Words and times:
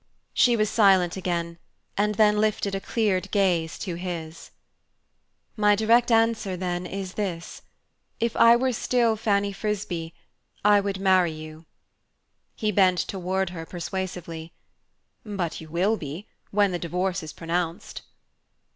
She 0.33 0.55
was 0.57 0.67
silent 0.67 1.15
again, 1.15 1.59
and 1.95 2.15
then 2.15 2.39
lifted 2.39 2.73
a 2.73 2.79
cleared 2.81 3.29
gaze 3.29 3.77
to 3.77 3.93
his. 3.93 4.49
"My 5.55 5.75
direct 5.75 6.11
answer 6.11 6.57
then 6.57 6.87
is: 6.87 7.13
if 8.19 8.35
I 8.35 8.55
were 8.55 8.73
still 8.73 9.15
Fanny 9.15 9.53
Frisbee 9.53 10.15
I 10.65 10.79
would 10.79 10.99
marry 10.99 11.33
you." 11.33 11.67
He 12.55 12.71
bent 12.71 12.97
toward 12.97 13.51
her 13.51 13.63
persuasively. 13.63 14.53
"But 15.23 15.61
you 15.61 15.69
will 15.69 15.97
be 15.97 16.25
when 16.49 16.71
the 16.71 16.79
divorce 16.79 17.21
is 17.21 17.31
pronounced." 17.31 18.01